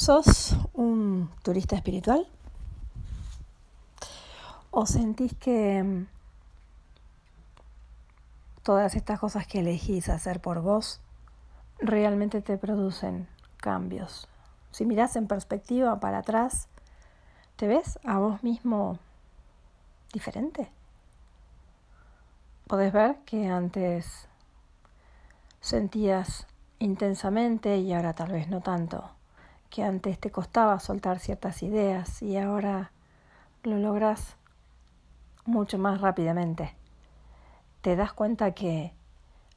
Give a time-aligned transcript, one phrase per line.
[0.00, 2.26] ¿Sos un turista espiritual?
[4.70, 6.06] ¿O sentís que mm,
[8.62, 11.02] todas estas cosas que elegís hacer por vos
[11.80, 13.28] realmente te producen
[13.58, 14.26] cambios?
[14.70, 16.68] Si mirás en perspectiva para atrás,
[17.56, 18.98] ¿te ves a vos mismo
[20.14, 20.70] diferente?
[22.68, 24.28] Podés ver que antes
[25.60, 26.46] sentías
[26.78, 29.19] intensamente y ahora tal vez no tanto
[29.70, 32.90] que antes te costaba soltar ciertas ideas y ahora
[33.62, 34.36] lo logras
[35.46, 36.74] mucho más rápidamente.
[37.80, 38.92] Te das cuenta que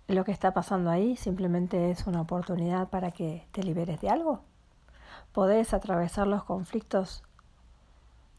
[0.07, 4.41] lo que está pasando ahí simplemente es una oportunidad para que te liberes de algo.
[5.33, 7.23] Podés atravesar los conflictos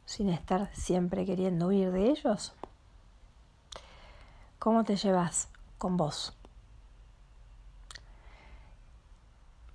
[0.05, 2.55] sin estar siempre queriendo huir de ellos.
[4.59, 5.49] ¿Cómo te llevas
[5.79, 6.37] con vos?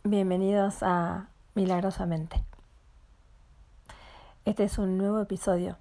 [0.04, 1.28] Bienvenidos a
[1.60, 2.42] milagrosamente.
[4.46, 5.78] Este es un nuevo episodio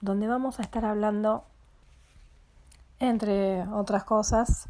[0.00, 1.44] donde vamos a estar hablando,
[3.00, 4.66] entre otras cosas,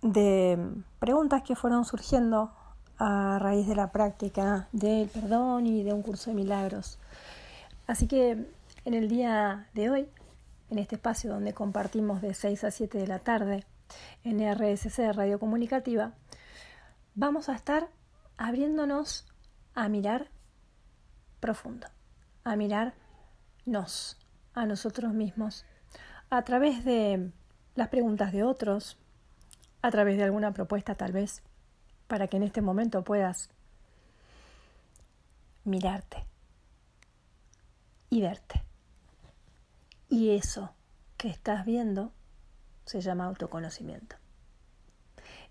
[0.00, 0.58] de
[1.00, 2.52] preguntas que fueron surgiendo
[2.98, 7.00] a raíz de la práctica del perdón y de un curso de milagros.
[7.88, 8.46] Así que
[8.84, 10.08] en el día de hoy,
[10.70, 13.64] en este espacio donde compartimos de 6 a 7 de la tarde
[14.22, 16.12] en RSC Radio Comunicativa,
[17.16, 17.88] vamos a estar
[18.36, 19.26] abriéndonos
[19.74, 20.30] a mirar
[21.40, 21.86] profundo,
[22.44, 24.18] a mirarnos,
[24.54, 25.64] a nosotros mismos,
[26.30, 27.32] a través de
[27.74, 28.98] las preguntas de otros,
[29.80, 31.42] a través de alguna propuesta tal vez,
[32.06, 33.50] para que en este momento puedas
[35.64, 36.26] mirarte
[38.10, 38.62] y verte.
[40.08, 40.74] Y eso
[41.16, 42.12] que estás viendo
[42.84, 44.16] se llama autoconocimiento.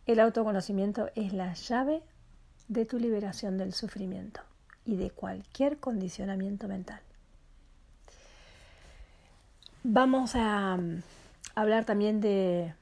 [0.05, 2.03] El autoconocimiento es la llave
[2.71, 4.39] de tu liberación del sufrimiento
[4.85, 7.01] y de cualquier condicionamiento mental.
[9.83, 11.03] Vamos a mm,
[11.55, 12.73] hablar también de,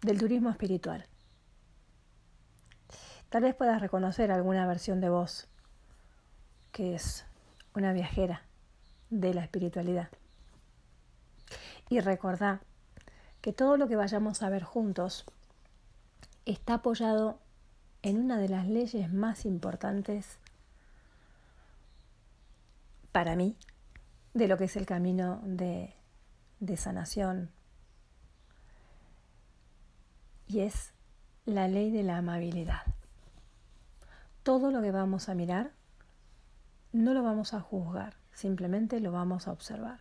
[0.00, 1.06] del turismo espiritual.
[3.30, 5.48] Tal vez puedas reconocer alguna versión de vos
[6.70, 7.24] que es
[7.74, 8.42] una viajera
[9.10, 10.08] de la espiritualidad.
[11.88, 12.60] Y recordá
[13.40, 15.24] que todo lo que vayamos a ver juntos
[16.44, 17.41] está apoyado
[18.02, 20.38] en una de las leyes más importantes
[23.12, 23.56] para mí
[24.34, 25.94] de lo que es el camino de,
[26.60, 27.50] de sanación
[30.46, 30.92] y es
[31.44, 32.82] la ley de la amabilidad.
[34.42, 35.72] Todo lo que vamos a mirar
[36.92, 40.00] no lo vamos a juzgar, simplemente lo vamos a observar.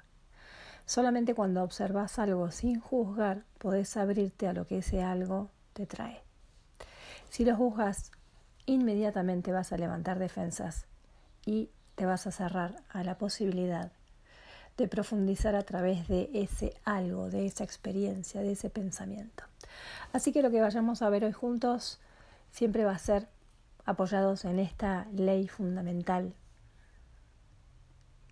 [0.85, 6.21] Solamente cuando observas algo sin juzgar podés abrirte a lo que ese algo te trae.
[7.31, 8.11] Si lo juzgas,
[8.65, 10.85] inmediatamente vas a levantar defensas
[11.45, 13.93] y te vas a cerrar a la posibilidad
[14.75, 19.45] de profundizar a través de ese algo, de esa experiencia, de ese pensamiento.
[20.11, 22.01] Así que lo que vayamos a ver hoy juntos
[22.51, 23.29] siempre va a ser
[23.85, 26.33] apoyados en esta ley fundamental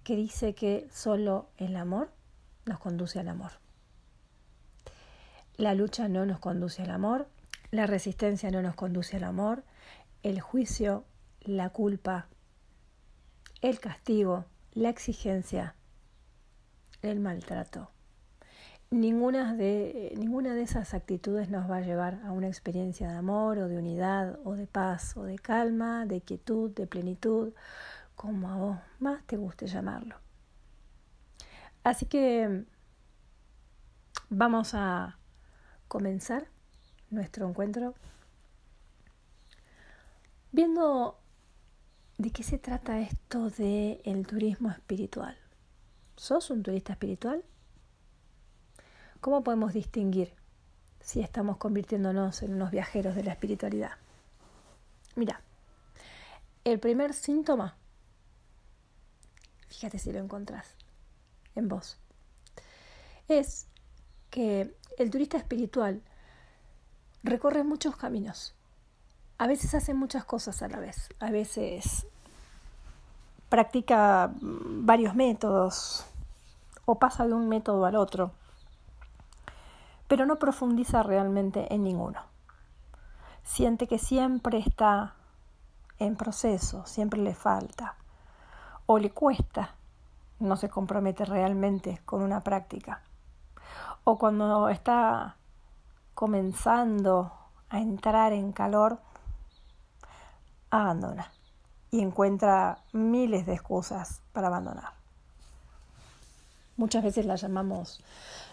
[0.03, 2.11] que dice que solo el amor
[2.65, 3.53] nos conduce al amor.
[5.55, 7.29] La lucha no nos conduce al amor,
[7.71, 9.63] la resistencia no nos conduce al amor,
[10.23, 11.05] el juicio,
[11.41, 12.27] la culpa,
[13.61, 15.75] el castigo, la exigencia,
[17.01, 17.91] el maltrato.
[18.91, 23.59] Ninguna de, ninguna de esas actitudes nos va a llevar a una experiencia de amor
[23.59, 27.53] o de unidad o de paz o de calma, de quietud, de plenitud,
[28.15, 30.15] como a vos más te guste llamarlo.
[31.83, 32.65] Así que
[34.29, 35.19] vamos a
[35.87, 36.47] comenzar
[37.11, 37.95] nuestro encuentro
[40.51, 41.19] viendo
[42.17, 45.37] de qué se trata esto del el turismo espiritual.
[46.15, 47.43] ¿Sos un turista espiritual?
[49.21, 50.33] ¿Cómo podemos distinguir
[50.99, 53.91] si estamos convirtiéndonos en unos viajeros de la espiritualidad?
[55.15, 55.41] Mira,
[56.65, 57.77] el primer síntoma,
[59.67, 60.75] fíjate si lo encontrás
[61.55, 61.97] en vos,
[63.27, 63.67] es
[64.29, 66.01] que el turista espiritual
[67.23, 68.55] recorre muchos caminos.
[69.37, 71.09] A veces hace muchas cosas a la vez.
[71.19, 72.05] A veces
[73.49, 76.05] practica varios métodos
[76.85, 78.31] o pasa de un método al otro,
[80.07, 82.21] pero no profundiza realmente en ninguno.
[83.43, 85.15] Siente que siempre está
[85.97, 87.95] en proceso, siempre le falta
[88.85, 89.75] o le cuesta,
[90.39, 93.01] no se compromete realmente con una práctica.
[94.03, 95.35] O cuando está
[96.19, 97.31] comenzando
[97.69, 98.99] a entrar en calor,
[100.69, 101.31] abandona.
[101.91, 104.91] y encuentra miles de excusas para abandonar.
[106.75, 108.03] Muchas veces las llamamos,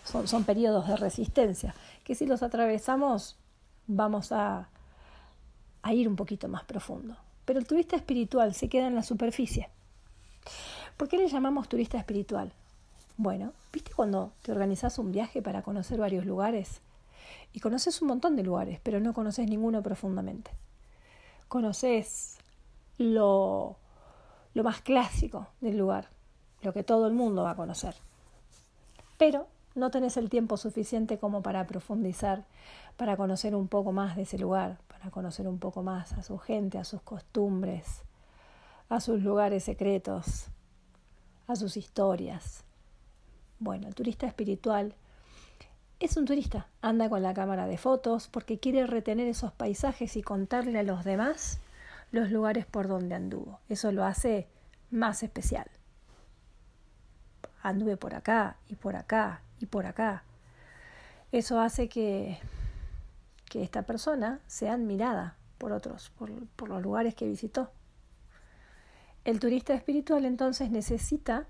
[0.05, 1.75] son, periodos de resistencia,
[2.05, 3.37] que si los atravesamos
[3.89, 4.69] vamos a,
[5.83, 7.17] a ir un poquito más profundo.
[7.45, 9.71] Pero el turista espiritual se queda en la superficie.
[10.97, 12.53] ¿Por qué le llamamos turista espiritual?
[13.17, 16.81] Bueno, ¿viste cuando te organizas un viaje para conocer varios lugares?
[17.57, 20.51] Y conoces un montón de lugares, pero no conoces ninguno profundamente.
[21.49, 22.37] Conoces
[22.99, 23.77] lo,
[24.53, 26.11] lo más clásico del lugar,
[26.61, 27.95] lo que todo el mundo va a conocer.
[29.17, 32.45] Pero no tenés el tiempo suficiente como para profundizar,
[32.99, 36.37] para conocer un poco más de ese lugar, para conocer un poco más a su
[36.37, 38.03] gente, a sus costumbres,
[38.91, 40.49] a sus lugares secretos,
[41.47, 42.65] a sus historias.
[43.61, 44.95] Bueno, el turista espiritual
[45.99, 50.23] es un turista, anda con la cámara de fotos porque quiere retener esos paisajes y
[50.23, 51.59] contarle a los demás
[52.13, 53.61] los lugares por donde anduvo.
[53.69, 54.47] Eso lo hace
[54.91, 55.67] más especial.
[57.63, 60.23] Anduve por acá y por acá y por acá.
[61.33, 62.39] Eso hace que,
[63.47, 67.71] que esta persona sea admirada por otros, por, por los lugares que visitó.
[69.25, 71.47] El turista espiritual entonces necesita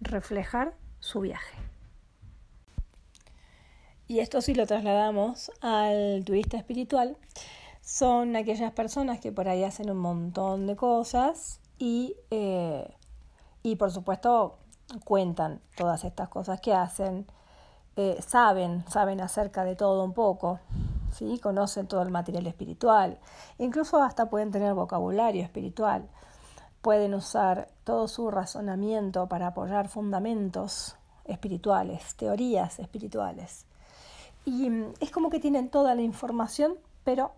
[0.00, 1.69] reflejar su viaje.
[4.10, 7.16] Y esto si lo trasladamos al turista espiritual,
[7.80, 12.92] son aquellas personas que por ahí hacen un montón de cosas y, eh,
[13.62, 14.58] y por supuesto
[15.04, 17.24] cuentan todas estas cosas que hacen,
[17.94, 20.58] eh, saben, saben acerca de todo un poco,
[21.12, 21.38] ¿sí?
[21.38, 23.16] conocen todo el material espiritual,
[23.58, 26.08] incluso hasta pueden tener vocabulario espiritual,
[26.82, 30.96] pueden usar todo su razonamiento para apoyar fundamentos
[31.26, 33.69] espirituales, teorías espirituales.
[34.44, 37.32] Y mm, es como que tienen toda la información, pero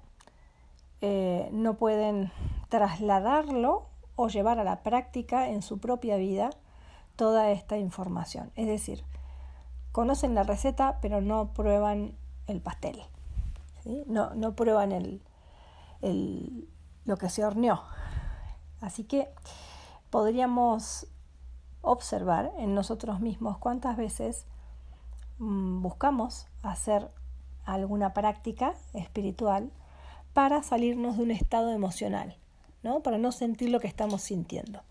[1.01, 2.31] eh, no pueden
[2.69, 6.51] trasladarlo o llevar a la práctica en su propia vida
[7.17, 8.53] toda esta información.
[8.57, 9.05] Es decir,
[9.91, 12.15] conocen la receta, pero no prueban
[12.47, 13.03] el pastel.
[14.07, 15.23] No, no prueban el,
[16.03, 16.69] el,
[17.05, 17.83] lo que se horneó.
[18.81, 19.29] Así que
[20.11, 21.07] podríamos
[21.81, 24.47] observar en nosotros mismos cuántas veces
[25.43, 27.09] buscamos hacer
[27.65, 29.71] alguna práctica espiritual
[30.33, 32.37] para salirnos de un estado emocional,
[32.83, 33.00] ¿no?
[33.00, 34.83] Para no sentir lo que estamos sintiendo.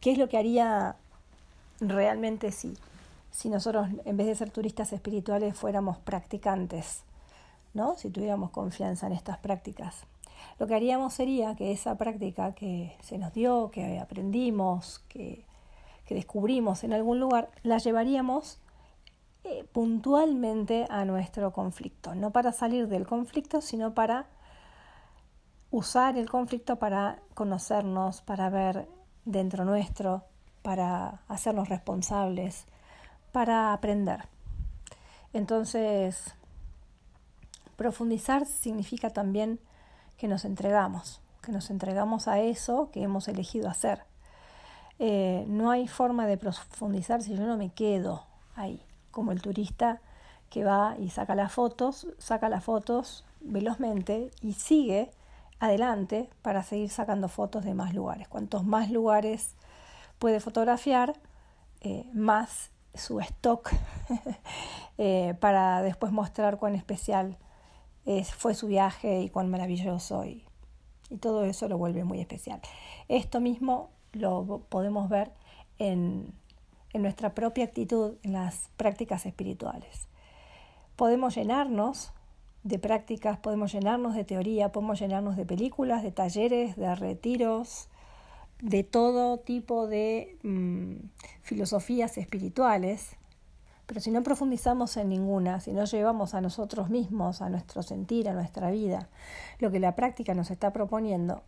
[0.00, 0.96] ¿Qué es lo que haría
[1.80, 2.74] realmente si,
[3.30, 7.02] si nosotros, en vez de ser turistas espirituales, fuéramos practicantes,
[7.74, 7.96] ¿no?
[7.96, 10.04] Si tuviéramos confianza en estas prácticas.
[10.58, 15.44] Lo que haríamos sería que esa práctica que se nos dio, que aprendimos, que,
[16.06, 18.58] que descubrimos en algún lugar, la llevaríamos
[19.72, 24.26] puntualmente a nuestro conflicto, no para salir del conflicto, sino para
[25.70, 28.88] usar el conflicto para conocernos, para ver
[29.24, 30.24] dentro nuestro,
[30.62, 32.66] para hacernos responsables,
[33.32, 34.28] para aprender.
[35.32, 36.34] Entonces,
[37.76, 39.60] profundizar significa también
[40.16, 44.04] que nos entregamos, que nos entregamos a eso que hemos elegido hacer.
[44.98, 48.82] Eh, no hay forma de profundizar si yo no me quedo ahí,
[49.16, 50.02] como el turista
[50.50, 55.10] que va y saca las fotos, saca las fotos velozmente y sigue
[55.58, 58.28] adelante para seguir sacando fotos de más lugares.
[58.28, 59.54] Cuantos más lugares
[60.18, 61.14] puede fotografiar,
[61.80, 63.70] eh, más su stock
[64.98, 67.38] eh, para después mostrar cuán especial
[68.36, 70.44] fue su viaje y cuán maravilloso y,
[71.08, 72.60] y, todo eso lo vuelve muy especial.
[73.08, 75.32] Esto mismo lo podemos ver
[75.78, 76.34] en,
[76.96, 80.08] en nuestra propia actitud en las prácticas espirituales.
[80.96, 82.12] Podemos llenarnos
[82.64, 87.88] de prácticas, podemos llenarnos de teoría, podemos llenarnos de películas, de talleres, de retiros,
[88.60, 91.08] de todo tipo de mm,
[91.42, 93.16] filosofías espirituales,
[93.84, 98.28] pero si no profundizamos en ninguna, si no llevamos a nosotros mismos, a nuestro sentir,
[98.28, 99.08] a nuestra vida,
[99.60, 101.44] lo que la práctica nos está proponiendo,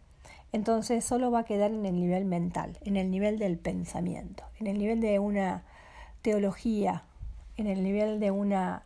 [0.52, 4.66] entonces solo va a quedar en el nivel mental, en el nivel del pensamiento, en
[4.66, 5.64] el nivel de una
[6.22, 7.04] teología,
[7.56, 8.84] en el nivel de una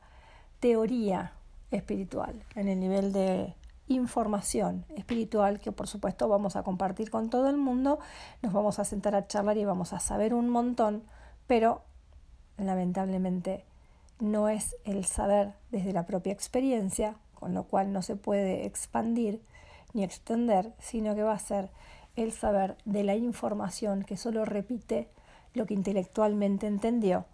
[0.61, 1.33] teoría
[1.71, 3.55] espiritual, en el nivel de
[3.89, 7.99] información espiritual que por supuesto vamos a compartir con todo el mundo,
[8.43, 11.03] nos vamos a sentar a charlar y vamos a saber un montón,
[11.47, 11.83] pero
[12.59, 13.65] lamentablemente
[14.21, 19.43] no es el saber desde la propia experiencia, con lo cual no se puede expandir
[19.93, 21.71] ni extender, sino que va a ser
[22.17, 25.09] el saber de la información que solo repite
[25.55, 27.27] lo que intelectualmente entendió,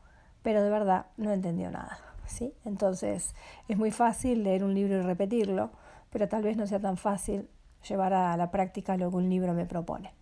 [0.42, 1.98] pero de verdad no entendió nada.
[2.26, 2.52] ¿sí?
[2.64, 3.34] Entonces
[3.68, 5.70] es muy fácil leer un libro y repetirlo,
[6.10, 7.48] pero tal vez no sea tan fácil
[7.88, 10.12] llevar a la práctica lo que un libro me propone.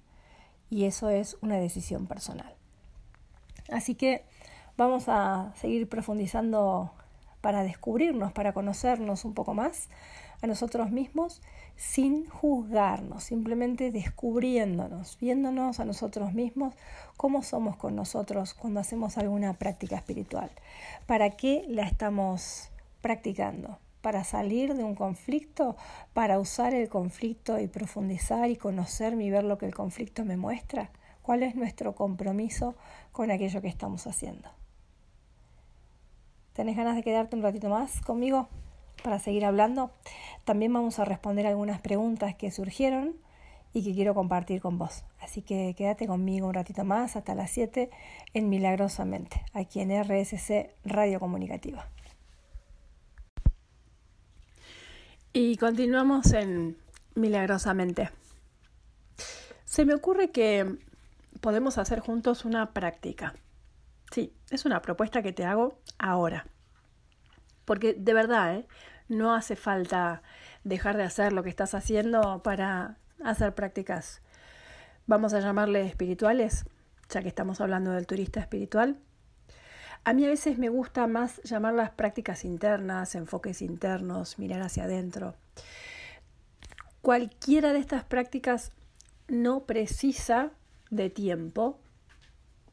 [0.69, 2.55] Y eso es una decisión personal.
[3.71, 4.25] Así que
[4.77, 6.93] vamos a seguir profundizando
[7.41, 9.89] para descubrirnos, para conocernos un poco más
[10.43, 11.43] a nosotros mismos
[11.77, 16.75] sin juzgarnos, simplemente descubriéndonos, viéndonos a nosotros mismos,
[17.17, 20.51] cómo somos con nosotros cuando hacemos alguna práctica espiritual.
[21.07, 23.79] ¿Para qué la estamos practicando?
[24.01, 25.77] ¿Para salir de un conflicto?
[26.13, 30.37] ¿Para usar el conflicto y profundizar y conocerme y ver lo que el conflicto me
[30.37, 30.91] muestra?
[31.23, 32.77] ¿Cuál es nuestro compromiso
[33.13, 34.49] con aquello que estamos haciendo?
[36.53, 38.49] ¿Tenés ganas de quedarte un ratito más conmigo?
[39.03, 39.93] Para seguir hablando.
[40.45, 43.17] También vamos a responder algunas preguntas que surgieron
[43.73, 45.05] y que quiero compartir con vos.
[45.21, 47.91] Así que quédate conmigo un ratito más hasta las 7
[48.33, 51.91] en Milagrosamente, aquí en RSC Radio Comunicativa.
[55.33, 56.79] Y continuamos en
[57.15, 58.09] Milagrosamente.
[59.67, 60.79] Se me ocurre que
[61.43, 63.35] podemos hacer juntos una práctica.
[64.11, 66.47] Sí, es una propuesta que te hago ahora.
[67.67, 68.67] Porque de verdad, ¿eh?
[69.09, 70.23] no hace falta
[70.65, 74.23] dejar de hacer lo que estás haciendo para hacer prácticas,
[75.07, 76.65] vamos a llamarle espirituales,
[77.11, 78.99] ya que estamos hablando del turista espiritual.
[80.05, 85.35] A mí a veces me gusta más llamarlas prácticas internas, enfoques internos, mirar hacia adentro.
[87.03, 88.73] Cualquiera de estas prácticas
[89.29, 90.53] no precisa
[90.91, 91.81] de tiempo,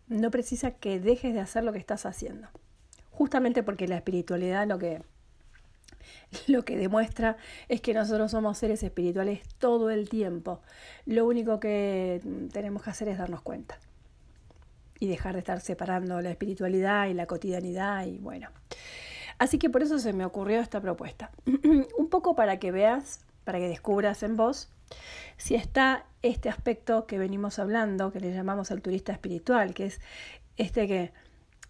[0.07, 2.49] no precisa que dejes de hacer lo que estás haciendo
[3.13, 5.01] justamente porque la espiritualidad lo que,
[6.47, 7.37] lo que demuestra
[7.69, 10.61] es que nosotros somos seres espirituales todo el tiempo.
[11.05, 13.79] Lo único que tenemos que hacer es darnos cuenta
[14.99, 18.49] y dejar de estar separando la espiritualidad y la cotidianidad y bueno.
[19.37, 21.31] Así que por eso se me ocurrió esta propuesta.
[21.97, 24.69] Un poco para que veas, para que descubras en vos
[25.37, 30.01] si está este aspecto que venimos hablando, que le llamamos el turista espiritual, que es
[30.57, 31.11] este que,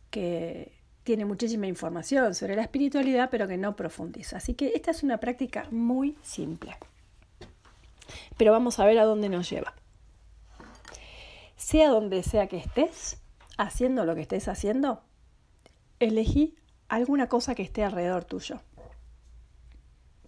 [0.10, 4.38] que tiene muchísima información sobre la espiritualidad, pero que no profundiza.
[4.38, 6.78] Así que esta es una práctica muy simple.
[8.38, 9.74] Pero vamos a ver a dónde nos lleva.
[11.56, 13.20] Sea donde sea que estés,
[13.58, 15.02] haciendo lo que estés haciendo,
[16.00, 16.56] elegí
[16.88, 18.62] alguna cosa que esté alrededor tuyo.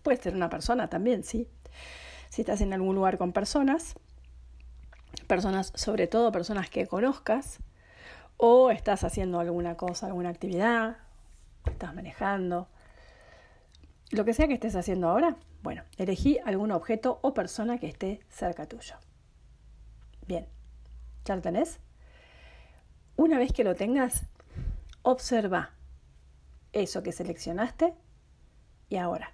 [0.04, 1.48] Puede ser una persona también, sí.
[2.30, 3.96] Si estás en algún lugar con personas,
[5.28, 7.60] personas, sobre todo personas que conozcas,
[8.38, 10.98] o estás haciendo alguna cosa, alguna actividad,
[11.66, 12.68] estás manejando,
[14.12, 18.20] lo que sea que estés haciendo ahora, bueno, elegí algún objeto o persona que esté
[18.30, 18.96] cerca tuyo.
[20.28, 20.48] Bien,
[21.26, 21.80] ¿ya lo tenés?
[23.16, 24.28] Una vez que lo tengas,
[25.02, 25.72] observa
[26.74, 27.94] eso que seleccionaste
[28.90, 29.32] y ahora,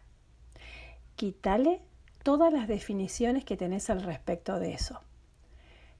[1.15, 1.81] quítale
[2.23, 5.01] todas las definiciones que tenés al respecto de eso.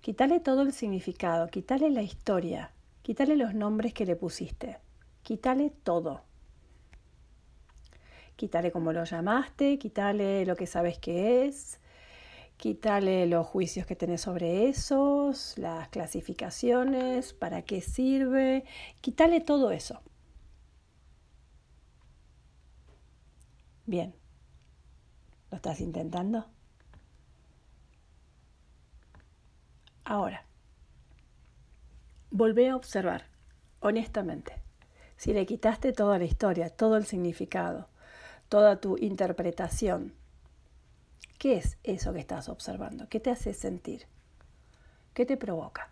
[0.02, 2.72] Quítale todo el significado, quítale la historia,
[3.12, 4.78] Quítale los nombres que le pusiste.
[5.22, 6.22] Quítale todo.
[8.38, 11.82] Quítale cómo lo llamaste, quítale lo que sabes que es,
[12.56, 18.64] quítale los juicios que tenés sobre esos, las clasificaciones, para qué sirve,
[19.02, 20.02] quítale todo eso.
[23.86, 24.16] Bien,
[25.50, 26.46] ¿lo estás intentando?
[30.06, 30.46] Ahora,
[32.34, 33.26] Volvé a observar,
[33.82, 34.54] honestamente,
[35.18, 37.90] si le quitaste toda la historia, todo el significado,
[38.48, 40.14] toda tu interpretación,
[41.38, 43.10] ¿qué es eso que estás observando?
[43.10, 44.08] ¿Qué te hace sentir?
[45.14, 45.90] ¿Qué te provoca?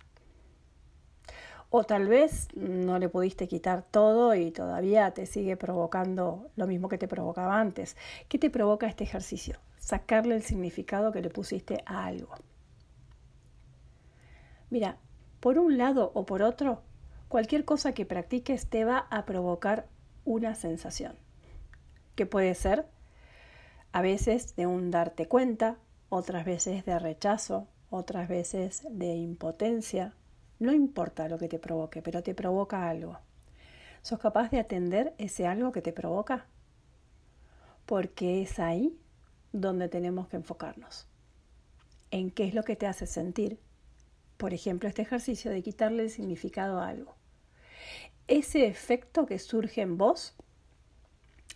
[1.70, 6.88] O tal vez no le pudiste quitar todo y todavía te sigue provocando lo mismo
[6.88, 7.98] que te provocaba antes.
[8.30, 9.60] ¿Qué te provoca este ejercicio?
[9.78, 12.34] Sacarle el significado que le pusiste a algo.
[14.70, 14.98] Mira,
[15.40, 16.82] por un lado o por otro,
[17.28, 19.88] cualquier cosa que practiques te va a provocar
[20.26, 21.16] una sensación,
[22.16, 22.86] que puede ser
[23.92, 25.78] a veces de un darte cuenta,
[26.10, 30.14] otras veces de rechazo, otras veces de impotencia.
[30.60, 33.18] No importa lo que te provoque, pero te provoca algo.
[34.02, 36.46] ¿Sos capaz de atender ese algo que te provoca?
[37.86, 38.98] Porque es ahí
[39.52, 41.08] donde tenemos que enfocarnos.
[42.12, 43.60] En qué es lo que te hace sentir
[44.40, 47.14] por ejemplo, este ejercicio de quitarle el significado a algo.
[48.30, 50.34] Ese efecto que surge en vos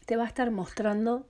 [0.06, 1.26] te va a estar mostrando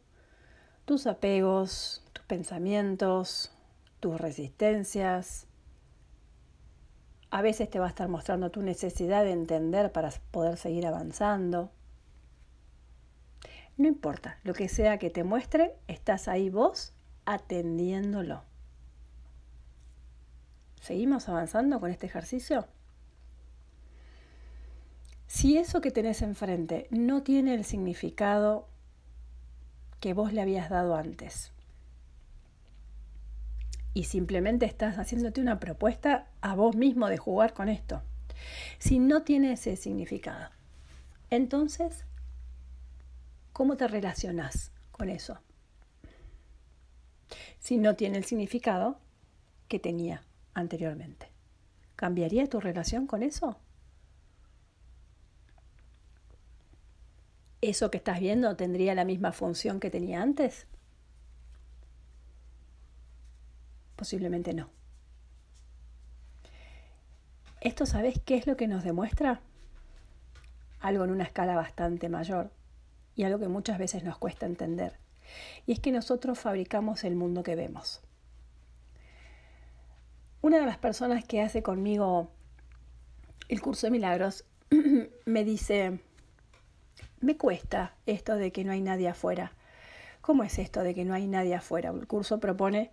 [0.85, 3.51] tus apegos, tus pensamientos,
[3.99, 5.45] tus resistencias.
[7.29, 11.69] A veces te va a estar mostrando tu necesidad de entender para poder seguir avanzando.
[13.77, 16.93] No importa, lo que sea que te muestre, estás ahí vos
[17.25, 18.41] atendiéndolo.
[20.83, 22.67] ¿Seguimos avanzando con este ejercicio?
[25.27, 28.67] Si eso que tenés enfrente no tiene el significado
[30.01, 31.53] que vos le habías dado antes
[33.93, 38.01] y simplemente estás haciéndote una propuesta a vos mismo de jugar con esto,
[38.77, 40.49] si no tiene ese significado,
[41.29, 42.03] entonces,
[43.53, 45.39] ¿cómo te relacionas con eso?
[47.59, 48.99] Si no tiene el significado
[49.69, 50.23] que tenía
[50.53, 51.31] anteriormente.
[51.95, 53.57] ¿Cambiaría tu relación con eso?
[57.61, 60.67] ¿Eso que estás viendo tendría la misma función que tenía antes?
[63.95, 64.69] Posiblemente no.
[67.61, 69.39] ¿Esto sabes qué es lo que nos demuestra?
[70.81, 72.51] Algo en una escala bastante mayor
[73.15, 74.99] y algo que muchas veces nos cuesta entender.
[75.65, 78.01] Y es que nosotros fabricamos el mundo que vemos.
[80.43, 82.29] Una de las personas que hace conmigo
[83.47, 84.43] el curso de milagros
[85.25, 86.01] me dice,
[87.21, 89.53] me cuesta esto de que no hay nadie afuera.
[90.19, 91.91] ¿Cómo es esto de que no hay nadie afuera?
[91.91, 92.91] El curso propone,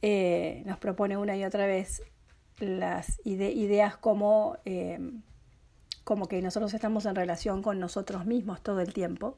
[0.00, 2.02] eh, nos propone una y otra vez
[2.58, 4.98] las ideas como, eh,
[6.04, 9.36] como que nosotros estamos en relación con nosotros mismos todo el tiempo,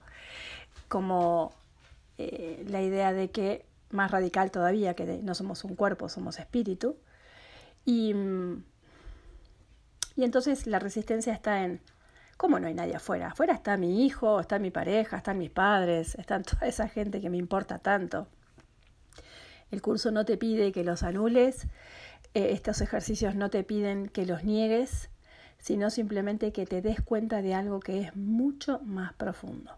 [0.86, 1.52] como
[2.16, 6.96] eh, la idea de que, más radical todavía, que no somos un cuerpo, somos espíritu,
[7.84, 8.14] y,
[10.16, 11.80] y entonces la resistencia está en,
[12.36, 13.28] ¿cómo no hay nadie afuera?
[13.28, 17.30] Afuera está mi hijo, está mi pareja, están mis padres, están toda esa gente que
[17.30, 18.28] me importa tanto.
[19.70, 21.66] El curso no te pide que los anules,
[22.34, 25.10] eh, estos ejercicios no te piden que los niegues,
[25.58, 29.76] sino simplemente que te des cuenta de algo que es mucho más profundo.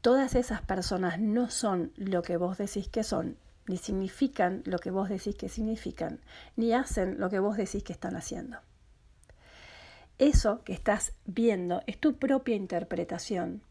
[0.00, 3.36] Todas esas personas no son lo que vos decís que son,
[3.68, 6.20] ni significan lo que vos decís que significan,
[6.56, 8.58] ni hacen lo que vos decís que están haciendo.
[10.18, 13.62] Eso que estás viendo es tu propia interpretación,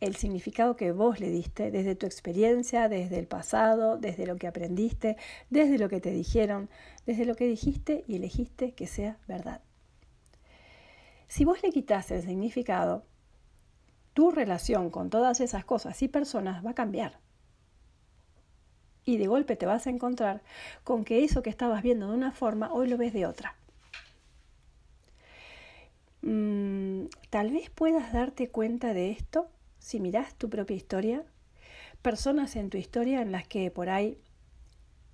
[0.00, 4.46] el significado que vos le diste desde tu experiencia, desde el pasado, desde lo que
[4.46, 5.16] aprendiste,
[5.50, 6.70] desde lo que te dijeron,
[7.06, 9.60] desde lo que dijiste y elegiste que sea verdad.
[11.28, 13.04] Si vos le quitas el significado,
[14.14, 17.18] tu relación con todas esas cosas y personas va a cambiar
[19.04, 20.42] y de golpe te vas a encontrar
[20.84, 23.56] con que eso que estabas viendo de una forma, hoy lo ves de otra.
[26.22, 31.24] Mm, tal vez puedas darte cuenta de esto si miras tu propia historia.
[32.02, 34.18] Personas en tu historia en las que por ahí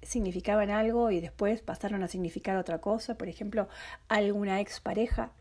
[0.03, 3.17] significaban algo y después pasaron a significar otra cosa.
[3.17, 3.69] Por ejemplo,
[4.09, 5.33] alguna expareja.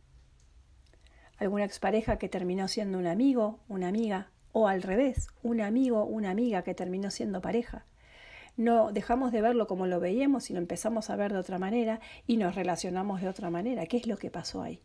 [1.38, 4.30] Alguna expareja que terminó siendo un amigo, una amiga.
[4.54, 7.86] O al revés, un amigo, una amiga que terminó siendo pareja
[8.58, 12.38] no dejamos de verlo como lo veíamos, sino empezamos a ver de otra manera y
[12.38, 13.86] nos relacionamos de otra manera.
[13.86, 14.82] ¿Qué es lo que pasó ahí?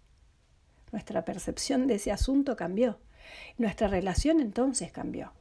[0.93, 2.99] Nuestra percepción de ese asunto cambió.
[3.59, 5.33] Nuestra relación entonces cambió.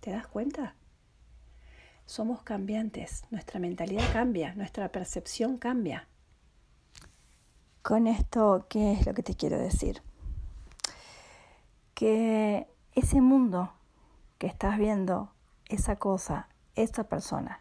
[0.00, 0.74] ¿Te das cuenta?
[2.04, 6.08] Somos cambiantes, nuestra mentalidad cambia, nuestra percepción cambia.
[7.82, 10.02] Con esto, ¿qué es lo que te quiero decir?
[11.94, 13.72] Que ese mundo
[14.38, 15.32] que estás viendo,
[15.68, 17.60] esa cosa, esta persona.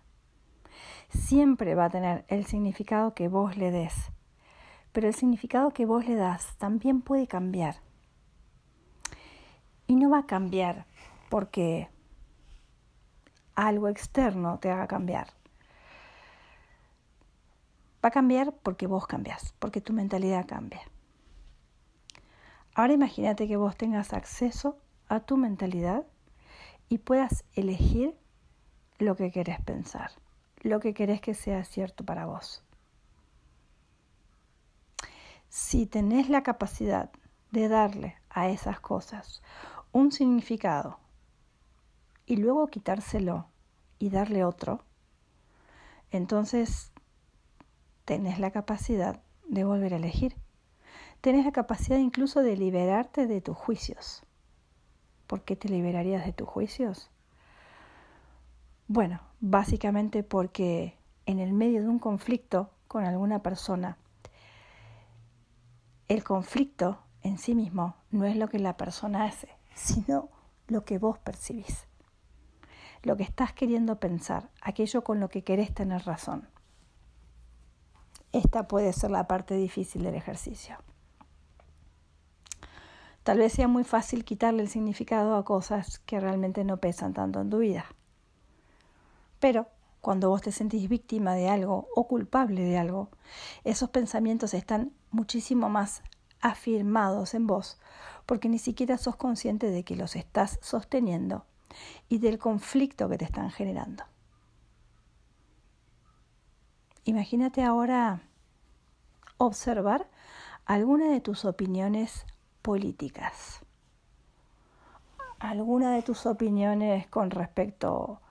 [1.09, 4.11] Siempre va a tener el significado que vos le des,
[4.91, 7.77] pero el significado que vos le das también puede cambiar.
[9.87, 10.85] Y no va a cambiar
[11.29, 11.89] porque
[13.55, 15.27] algo externo te haga cambiar.
[18.03, 20.81] Va a cambiar porque vos cambias, porque tu mentalidad cambia.
[22.73, 26.05] Ahora imagínate que vos tengas acceso a tu mentalidad
[26.89, 28.17] y puedas elegir
[28.97, 30.11] lo que querés pensar,
[30.61, 32.63] lo que querés que sea cierto para vos.
[35.49, 37.09] Si tenés la capacidad
[37.51, 39.41] de darle a esas cosas
[39.91, 40.99] un significado
[42.25, 43.47] y luego quitárselo
[43.99, 44.83] y darle otro,
[46.11, 46.91] entonces
[48.03, 50.35] tenés la capacidad de volver a elegir.
[51.21, 54.23] Tenés la capacidad incluso de liberarte de tus juicios.
[55.27, 57.09] ¿Por qué te liberarías de tus juicios?
[58.87, 63.97] Bueno, básicamente porque en el medio de un conflicto con alguna persona,
[66.07, 70.29] el conflicto en sí mismo no es lo que la persona hace, sino
[70.67, 71.87] lo que vos percibís,
[73.01, 76.47] lo que estás queriendo pensar, aquello con lo que querés tener razón.
[78.33, 80.77] Esta puede ser la parte difícil del ejercicio.
[83.23, 87.41] Tal vez sea muy fácil quitarle el significado a cosas que realmente no pesan tanto
[87.41, 87.85] en tu vida.
[89.39, 89.67] Pero
[90.01, 93.09] cuando vos te sentís víctima de algo o culpable de algo,
[93.63, 96.03] esos pensamientos están muchísimo más
[96.41, 97.79] afirmados en vos,
[98.27, 101.45] porque ni siquiera sos consciente de que los estás sosteniendo
[102.07, 104.03] y del conflicto que te están generando.
[107.03, 108.21] Imagínate ahora
[109.37, 110.07] observar
[110.65, 112.25] alguna de tus opiniones
[112.61, 113.61] políticas,
[115.39, 118.21] alguna de tus opiniones con respecto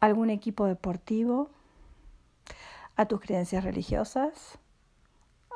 [0.00, 1.50] algún equipo deportivo,
[2.96, 4.58] a tus creencias religiosas,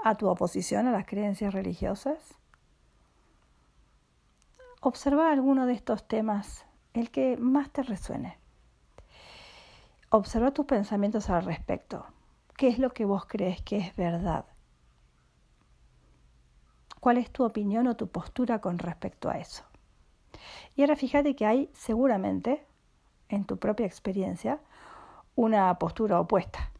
[0.05, 2.39] a tu oposición a las creencias religiosas.
[4.81, 8.39] Observa alguno de estos temas, el que más te resuene.
[10.11, 12.07] Observa tus pensamientos al respecto.
[12.57, 14.45] ¿Qué es lo que vos crees que es verdad?
[17.01, 19.65] ¿Cuál es tu opinión o tu postura con respecto a eso?
[20.77, 22.65] Y ahora fíjate que hay seguramente,
[23.29, 24.61] en tu propia experiencia,
[25.37, 26.71] una postura opuesta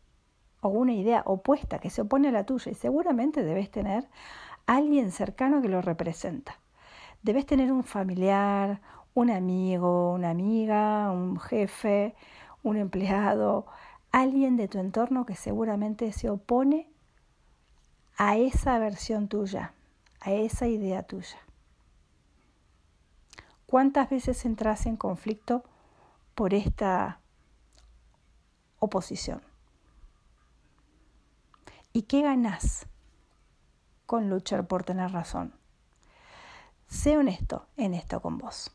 [0.61, 4.09] o una idea opuesta que se opone a la tuya y seguramente debes tener
[4.67, 6.59] alguien cercano que lo representa.
[7.23, 8.81] Debes tener un familiar,
[9.15, 12.15] un amigo, una amiga, un jefe,
[12.63, 13.67] un empleado,
[14.11, 16.89] alguien de tu entorno que seguramente se opone
[18.17, 19.75] a esa versión tuya,
[20.21, 21.39] a esa idea tuya.
[23.67, 25.65] ¿Cuántas veces entras en conflicto
[26.35, 27.21] por esta
[28.79, 29.43] oposición?
[31.93, 32.87] ¿Y qué ganas
[34.07, 35.55] con luchar por tener razón?
[36.87, 38.71] Sé honesto en esto con vos.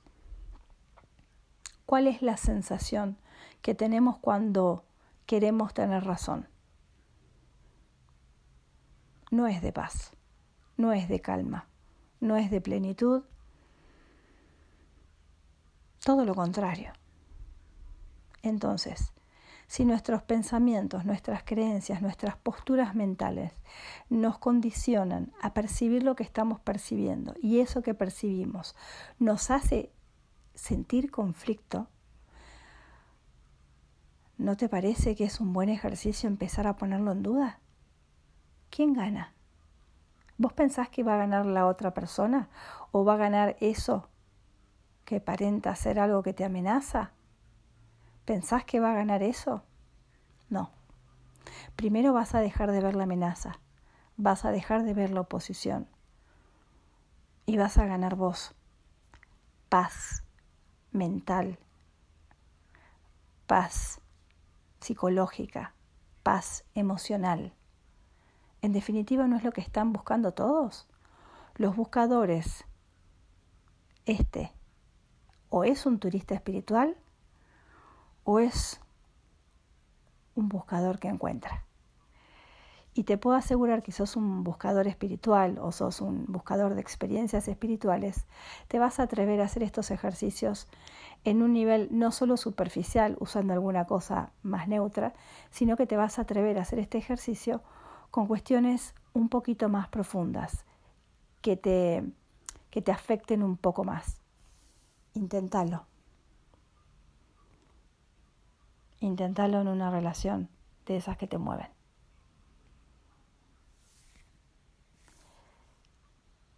[1.85, 3.17] ¿Cuál es la sensación
[3.61, 4.85] que tenemos cuando
[5.25, 6.47] queremos tener razón.
[9.31, 10.11] No es de paz,
[10.75, 11.67] no es de calma,
[12.19, 13.23] no es de plenitud,
[16.03, 16.93] todo lo contrario.
[18.41, 19.13] Entonces,
[19.67, 23.53] si nuestros pensamientos, nuestras creencias, nuestras posturas mentales
[24.09, 28.75] nos condicionan a percibir lo que estamos percibiendo y eso que percibimos
[29.19, 29.91] nos hace
[30.55, 31.87] sentir conflicto,
[34.39, 37.59] ¿No te parece que es un buen ejercicio empezar a ponerlo en duda?
[38.69, 39.33] ¿Quién gana?
[40.37, 42.47] ¿Vos pensás que va a ganar la otra persona
[42.93, 44.07] o va a ganar eso
[45.03, 47.11] que aparenta ser algo que te amenaza?
[48.29, 49.63] ¿Pensás que va a ganar eso?
[50.51, 50.69] No.
[51.75, 53.59] Primero vas a dejar de ver la amenaza,
[54.17, 55.87] vas a dejar de ver la oposición
[57.47, 58.53] y vas a ganar vos
[59.67, 60.23] paz
[60.91, 61.57] mental,
[63.47, 63.99] paz
[64.79, 65.73] psicológica,
[66.21, 67.55] paz emocional.
[68.61, 70.87] En definitiva, ¿no es lo que están buscando todos?
[71.55, 72.63] Los buscadores,
[74.05, 74.53] este,
[75.49, 76.95] o es un turista espiritual
[78.31, 78.79] o es
[80.35, 81.63] un buscador que encuentra.
[82.93, 87.47] Y te puedo asegurar que sos un buscador espiritual o sos un buscador de experiencias
[87.47, 88.27] espirituales,
[88.67, 90.67] te vas a atrever a hacer estos ejercicios
[91.23, 95.15] en un nivel no solo superficial, usando alguna cosa más neutra,
[95.49, 97.63] sino que te vas a atrever a hacer este ejercicio
[98.11, 100.65] con cuestiones un poquito más profundas,
[101.41, 102.03] que te,
[102.69, 104.21] que te afecten un poco más.
[105.15, 105.88] Inténtalo.
[108.99, 110.49] Inténtalo en una relación
[110.85, 111.67] de esas que te mueven.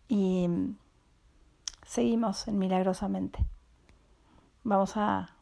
[0.08, 0.47] Y
[1.86, 3.45] seguimos en Milagrosamente.
[4.63, 5.36] Vamos a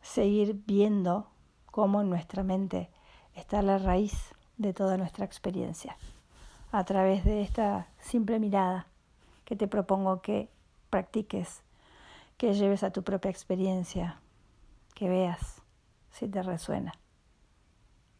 [0.00, 1.28] seguir viendo
[1.70, 2.90] cómo en nuestra mente
[3.34, 5.96] está la raíz de toda nuestra experiencia
[6.72, 8.86] a través de esta simple mirada
[9.44, 10.50] que te propongo que
[10.90, 11.62] practiques,
[12.36, 14.20] que lleves a tu propia experiencia,
[14.98, 15.62] que veas
[16.10, 16.92] si te resuena,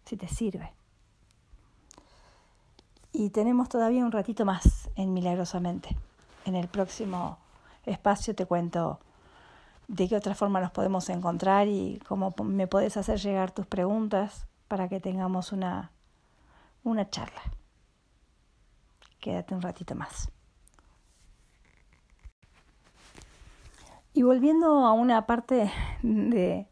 [0.05, 0.73] si te sirve.
[3.13, 5.97] Y tenemos todavía un ratito más en Milagrosamente.
[6.45, 7.39] En el próximo
[7.85, 9.01] espacio te cuento
[9.89, 14.47] de qué otra forma nos podemos encontrar y cómo me puedes hacer llegar tus preguntas
[14.69, 15.91] para que tengamos una,
[16.85, 17.43] una charla.
[19.19, 20.31] Quédate un ratito más.
[24.15, 25.71] Y volviendo a una parte
[26.03, 26.67] de,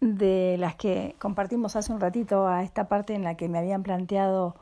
[0.00, 3.82] de las que compartimos hace un ratito, a esta parte en la que me habían
[3.82, 4.56] planteado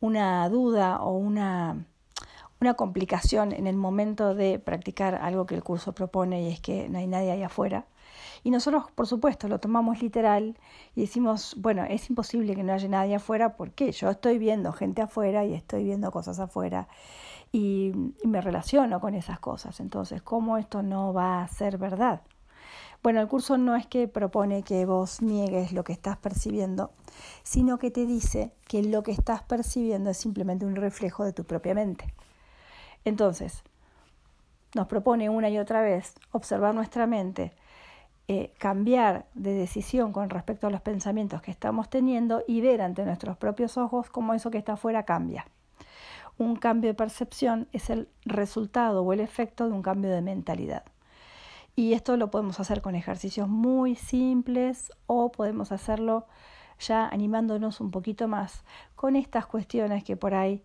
[0.00, 1.84] una duda o una,
[2.60, 6.88] una complicación en el momento de practicar algo que el curso propone y es que
[6.88, 7.86] no hay nadie ahí afuera.
[8.44, 10.56] Y nosotros, por supuesto, lo tomamos literal
[10.94, 15.02] y decimos, bueno, es imposible que no haya nadie afuera porque yo estoy viendo gente
[15.02, 16.88] afuera y estoy viendo cosas afuera
[17.52, 17.92] y,
[18.24, 19.80] me relaciono con esas cosas.
[19.80, 22.22] Entonces, ¿cómo esto no va a ser verdad?
[23.02, 26.90] Bueno, el curso no es que propone que vos niegues lo que estás percibiendo,
[27.42, 31.44] sino que te dice que lo que estás percibiendo es simplemente un reflejo de tu
[31.44, 32.12] propia mente.
[33.04, 33.62] Entonces,
[34.74, 37.52] nos propone una y otra vez observar nuestra mente,
[38.26, 43.04] eh, cambiar de decisión con respecto a los pensamientos que estamos teniendo y ver ante
[43.04, 45.46] nuestros propios ojos cómo eso que está afuera cambia.
[46.38, 50.84] Un cambio de percepción es el resultado o el efecto de un cambio de mentalidad.
[51.76, 56.26] Y esto lo podemos hacer con ejercicios muy simples o podemos hacerlo
[56.80, 60.62] ya animándonos un poquito más con estas cuestiones que por ahí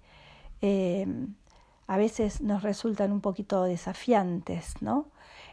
[0.62, 1.06] eh,
[1.88, 5.08] a veces nos resultan un poquito desafiantes, ¿no?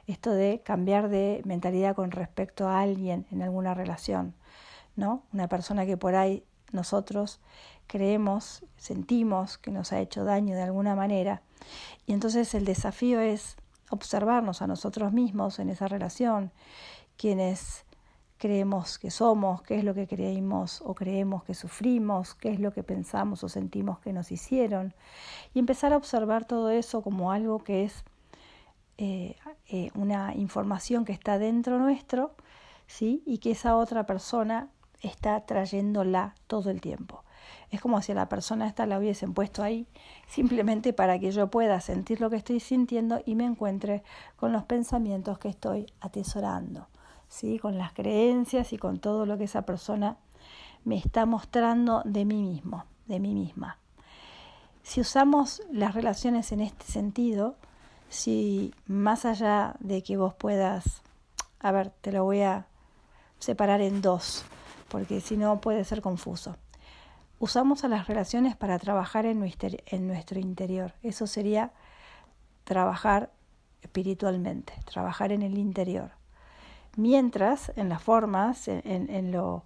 [0.06, 4.34] Esto de cambiar de mentalidad con respecto a alguien en alguna relación,
[4.96, 5.24] ¿no?
[5.32, 7.40] Una persona que por ahí nosotros
[7.90, 11.42] creemos, sentimos que nos ha hecho daño de alguna manera.
[12.06, 13.56] Y entonces el desafío es
[13.90, 16.52] observarnos a nosotros mismos en esa relación,
[17.16, 17.84] quienes
[18.38, 22.72] creemos que somos, qué es lo que creímos o creemos que sufrimos, qué es lo
[22.72, 24.94] que pensamos o sentimos que nos hicieron,
[25.52, 28.04] y empezar a observar todo eso como algo que es
[28.98, 29.36] eh,
[29.68, 32.36] eh, una información que está dentro nuestro,
[32.86, 33.24] ¿sí?
[33.26, 34.68] y que esa otra persona
[35.02, 37.24] está trayéndola todo el tiempo.
[37.70, 39.86] Es como si a la persona esta la hubiesen puesto ahí
[40.26, 44.02] simplemente para que yo pueda sentir lo que estoy sintiendo y me encuentre
[44.36, 46.88] con los pensamientos que estoy atesorando,
[47.28, 47.58] ¿sí?
[47.58, 50.16] con las creencias y con todo lo que esa persona
[50.84, 53.78] me está mostrando de mí mismo, de mí misma.
[54.82, 57.54] Si usamos las relaciones en este sentido,
[58.08, 61.02] si más allá de que vos puedas,
[61.60, 62.66] a ver, te lo voy a
[63.38, 64.44] separar en dos,
[64.88, 66.56] porque si no puede ser confuso
[67.40, 70.92] usamos a las relaciones para trabajar en nuestro, interior.
[71.02, 71.72] Eso sería
[72.64, 73.32] trabajar
[73.82, 76.12] espiritualmente, trabajar en el interior.
[76.96, 79.64] Mientras en las formas, en, lo,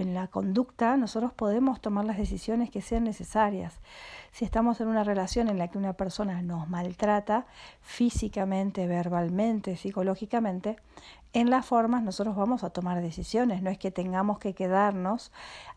[0.00, 3.78] en la conducta, nosotros podemos tomar las decisiones que sean necesarias.
[4.32, 7.46] Si estamos en una relación en la que una persona nos maltrata
[7.82, 10.76] físicamente, verbalmente, psicológicamente,
[11.32, 15.30] en las formas nosotros vamos a tomar decisiones, no es que tengamos que quedarnos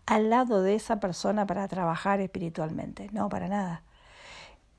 [0.05, 3.83] al lado de esa persona para trabajar espiritualmente, no, para nada.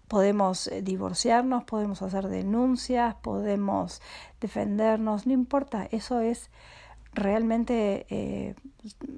[0.08, 4.02] Podemos eh, divorciarnos, podemos hacer denuncias, podemos
[4.40, 6.50] defendernos, no importa, eso es
[7.14, 8.54] realmente, eh,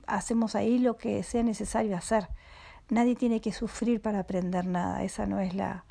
[0.06, 2.28] hacemos ahí lo que sea necesario hacer.
[2.88, 5.84] Nadie tiene que sufrir para aprender nada, esa no es la,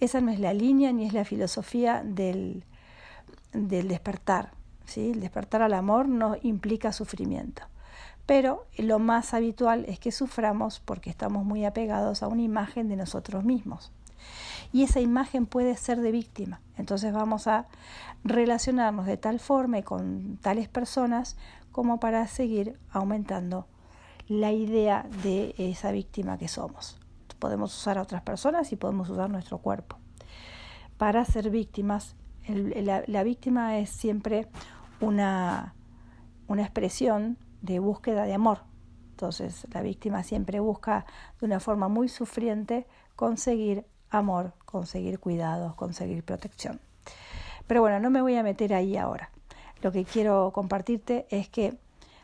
[0.00, 2.64] esa no es la línea ni es la filosofía del,
[3.52, 4.52] del despertar.
[4.84, 5.10] ¿sí?
[5.10, 7.62] El despertar al amor no implica sufrimiento
[8.28, 12.96] pero lo más habitual es que suframos porque estamos muy apegados a una imagen de
[12.96, 13.90] nosotros mismos.
[14.72, 16.60] Y esa imagen puede ser de víctima.
[16.76, 17.66] Entonces vamos a
[18.24, 21.36] relacionarnos de tal forma y con tales personas
[21.72, 23.66] como para seguir aumentando
[24.26, 26.98] la idea de esa víctima que somos.
[27.38, 29.96] Podemos usar a otras personas y podemos usar nuestro cuerpo.
[30.96, 32.16] Para ser víctimas,
[32.48, 34.48] la, la, víctima es siempre
[35.00, 35.74] una,
[36.48, 38.64] una expresión de búsqueda de amor.
[39.10, 41.06] Entonces la víctima siempre busca
[41.40, 46.80] de una forma muy sufriente conseguir amor, conseguir cuidados, conseguir protección.
[47.66, 49.30] Pero bueno, no me voy a meter ahí ahora.
[49.82, 51.76] Lo que quiero compartirte es que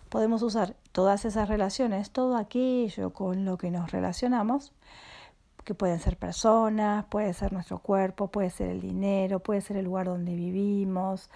[0.08, 4.72] podemos usar todas esas relaciones, todo aquello con lo que nos relacionamos,
[5.64, 9.86] que pueden ser personas, puede ser nuestro cuerpo, puede ser el dinero, puede ser el
[9.86, 11.30] lugar donde vivimos,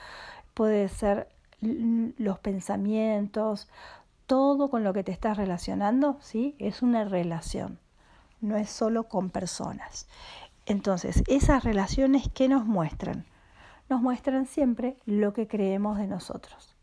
[0.54, 1.28] puede ser
[1.60, 3.68] los pensamientos,
[4.26, 6.54] todo con lo que te estás relacionando, ¿sí?
[6.58, 7.78] Es una relación,
[8.40, 10.08] no es solo con personas.
[10.66, 13.24] Entonces, esas relaciones, ¿qué nos muestran?
[13.88, 16.76] Nos muestran siempre lo que creemos de nosotros.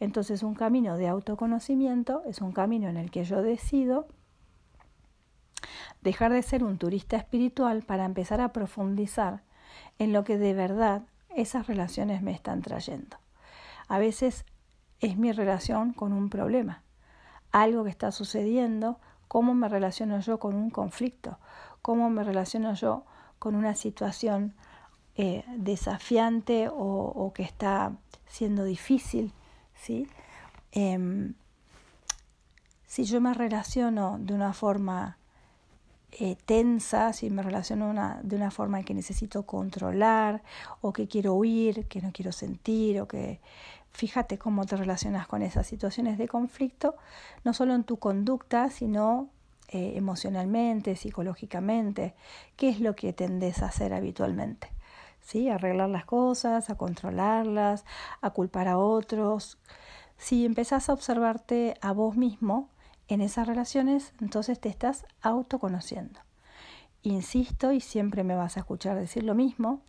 [0.00, 4.08] Entonces, un camino de autoconocimiento es un camino en el que yo decido
[6.00, 9.42] dejar de ser un turista espiritual para empezar a profundizar
[9.98, 11.02] en lo que de verdad
[11.34, 13.18] esas relaciones me están trayendo.
[13.88, 14.44] A veces
[15.00, 16.82] es mi relación con un problema,
[17.52, 21.38] algo que está sucediendo, cómo me relaciono yo con un conflicto,
[21.82, 23.04] cómo me relaciono yo
[23.38, 24.54] con una situación
[25.16, 27.92] eh, desafiante o, que está
[28.26, 29.32] siendo difícil,
[29.74, 30.08] ¿sí?
[30.72, 31.34] Em,
[32.86, 35.18] si yo me relaciono de una forma
[36.12, 40.42] eh, tensa, si me relaciono de una forma que necesito controlar
[40.80, 43.40] o que quiero huir, que no quiero sentir o que
[43.92, 46.96] Fíjate cómo te relacionas con esas situaciones de conflicto,
[47.44, 49.30] no solo en tu conducta, sino
[49.68, 52.14] eh, emocionalmente, psicológicamente,
[52.56, 54.70] qué es lo que tendés a hacer habitualmente.
[55.20, 55.50] ¿sí?
[55.50, 57.84] Arreglar las cosas, a controlarlas,
[58.20, 59.58] a culpar a otros.
[60.16, 62.70] Si empezás a observarte a vos mismo
[63.08, 66.20] en esas relaciones, entonces te estás autoconociendo.
[67.02, 69.82] Insisto, y siempre me vas a escuchar decir lo mismo,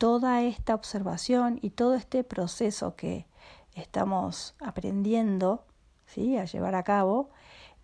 [0.00, 3.26] toda esta observación y todo este proceso que
[3.74, 5.66] estamos aprendiendo
[6.06, 6.38] ¿sí?
[6.38, 7.28] a llevar a cabo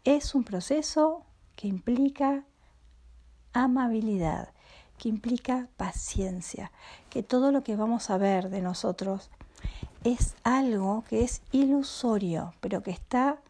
[0.02, 1.26] es un proceso
[1.56, 2.46] que implica
[3.52, 4.48] amabilidad,
[4.96, 6.72] que implica paciencia,
[7.10, 9.28] que todo lo que vamos a ver de nosotros
[10.02, 13.42] es algo que es ilusorio, pero que está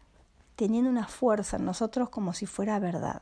[0.57, 3.21] teniendo una fuerza en nosotros como si fuera verdad.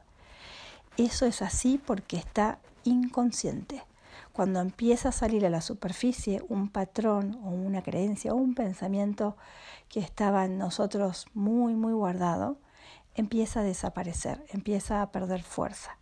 [0.97, 3.83] Eso es así porque está inconsciente.
[4.33, 9.37] Cuando empieza a salir a la superficie un patrón o una creencia o un pensamiento
[9.89, 12.57] que estaba en nosotros muy, muy guardado,
[13.15, 15.97] empieza a desaparecer, empieza a perder fuerza.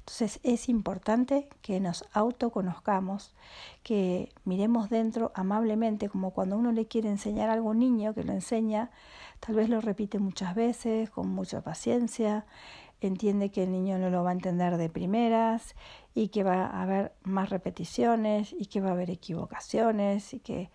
[0.00, 3.34] Entonces es importante que nos autoconozcamos,
[3.82, 8.32] que miremos dentro amablemente, como cuando uno le quiere enseñar a un niño, que lo
[8.32, 8.90] enseña,
[9.40, 12.46] tal vez lo repite muchas veces, con mucha paciencia,
[13.00, 15.74] entiende que el niño no lo va a entender de primeras
[16.16, 20.70] y que va a haber más repeticiones y que va a haber equivocaciones y que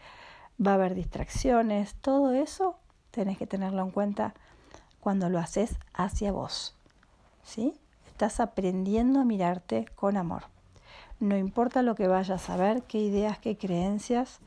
[0.64, 1.96] va a haber distracciones.
[1.96, 2.78] Todo eso
[3.10, 4.36] tenés que tenerlo en cuenta
[5.00, 6.76] cuando lo haces hacia vos.
[7.44, 7.74] ¿Sí?
[8.06, 10.44] Estás aprendiendo a mirarte con amor.
[11.20, 14.42] No importa lo que vayas a ver, qué ideas, qué creencias,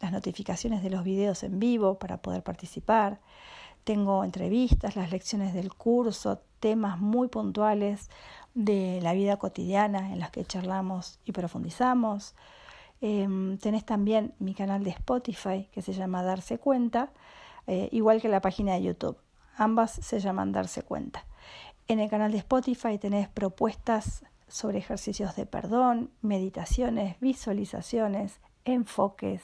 [0.00, 3.20] las notificaciones de los videos en vivo para poder participar.
[3.84, 8.08] Tengo entrevistas, las lecciones del curso, temas muy puntuales
[8.54, 12.34] de la vida cotidiana en las que charlamos y profundizamos.
[13.00, 17.12] Em, tenés también mi canal de Spotify que se llama Darse Cuenta,
[17.66, 19.18] eh, igual que la página de YouTube.
[19.56, 21.26] Ambas se llaman darse cuenta.
[21.86, 29.42] En el canal de Spotify tenés propuestas sobre ejercicios de perdón, meditaciones, visualizaciones, enfoques.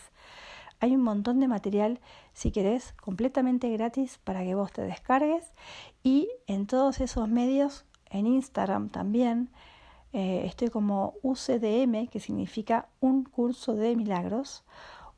[0.80, 2.00] Hay un montón de material,
[2.32, 5.44] si querés, completamente gratis para que vos te descargues.
[6.02, 9.50] Y en todos esos medios, en Instagram también,
[10.14, 14.64] eh, estoy como UCDM, que significa un curso de milagros,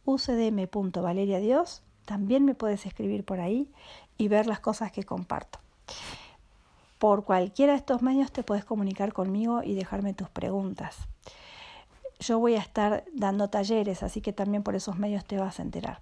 [0.05, 1.83] ucdm.valeriadios.
[2.05, 3.71] También me puedes escribir por ahí
[4.19, 5.61] y ver las cosas que comparto.
[6.99, 11.09] Por cualquiera de estos medios te puedes comunicar conmigo y dejarme tus preguntas.
[12.23, 15.63] Yo voy a estar dando talleres, así que también por esos medios te vas a
[15.63, 16.01] enterar.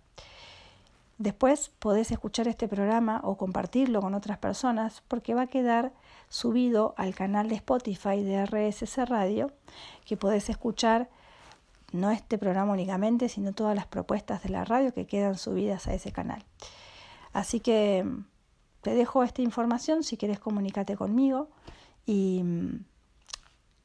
[1.18, 5.92] Después podés escuchar este programa o compartirlo con otras personas porque va a quedar
[6.28, 9.52] subido al canal de Spotify de RSC Radio,
[10.04, 11.10] que podés escuchar
[11.92, 15.94] no este programa únicamente, sino todas las propuestas de la radio que quedan subidas a
[15.94, 16.44] ese canal.
[17.32, 18.24] Así que mm,
[18.82, 21.48] te dejo esta información, si quieres comunícate conmigo
[22.06, 22.84] y mm,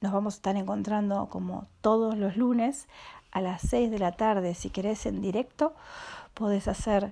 [0.02, 2.88] nos vamos a estar encontrando como todos los lunes
[3.32, 4.54] a las 6 de la tarde.
[4.54, 5.74] Si querés en directo,
[6.34, 7.12] podés hacer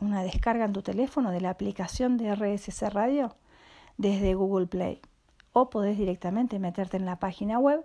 [0.00, 3.34] una descarga en tu teléfono de la aplicación de RSC Radio
[3.98, 5.00] desde Google Play
[5.52, 7.84] o podés directamente meterte en la página web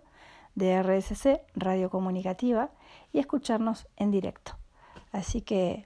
[0.56, 2.70] de RSC Radio Comunicativa
[3.12, 4.54] y escucharnos en directo.
[5.12, 5.86] Así que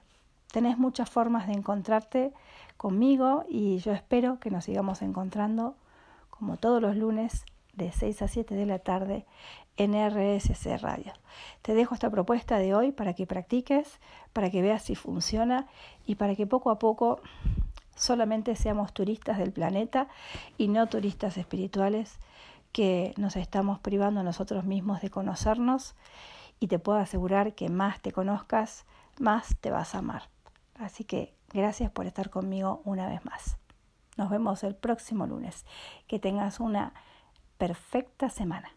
[0.52, 2.32] tenés muchas formas de encontrarte
[2.76, 5.74] conmigo y yo espero que nos sigamos encontrando
[6.30, 7.44] como todos los lunes
[7.80, 9.26] de 6 a 7 de la tarde
[9.76, 11.12] en RSC Radio.
[11.62, 14.00] Te dejo esta propuesta de hoy para que practiques,
[14.32, 15.66] para que veas si funciona
[16.06, 17.20] y para que poco a poco
[17.96, 20.08] solamente seamos turistas del planeta
[20.58, 22.18] y no turistas espirituales
[22.72, 25.96] que nos estamos privando nosotros mismos de conocernos
[26.60, 28.84] y te puedo asegurar que más te conozcas,
[29.18, 30.28] más te vas a amar.
[30.78, 33.56] Así que gracias por estar conmigo una vez más.
[34.16, 35.64] Nos vemos el próximo lunes.
[36.06, 36.92] Que tengas una
[37.60, 38.68] perfecta semana.